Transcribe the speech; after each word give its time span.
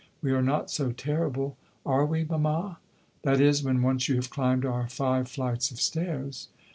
"We 0.23 0.31
are 0.31 0.41
not 0.41 0.71
so 0.71 0.91
terrible, 0.91 1.57
are 1.85 2.07
we, 2.07 2.23
mamma? 2.23 2.79
that 3.21 3.39
is, 3.39 3.61
when 3.61 3.83
once 3.83 4.09
you 4.09 4.15
have 4.15 4.31
climbed 4.31 4.65
our 4.65 4.89
five 4.89 5.27
flights 5.27 5.69
of 5.69 5.79
stairs." 5.79 6.47